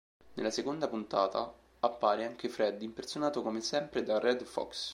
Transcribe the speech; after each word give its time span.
Nella 0.33 0.49
seconda 0.49 0.87
puntata 0.87 1.53
appare 1.81 2.25
anche 2.25 2.49
Fred, 2.49 2.81
impersonato 2.81 3.43
come 3.43 3.61
sempre 3.61 4.01
da 4.01 4.17
Redd 4.17 4.41
Foxx. 4.41 4.89